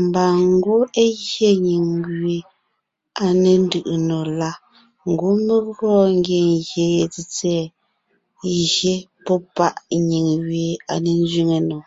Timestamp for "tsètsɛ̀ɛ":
7.12-7.62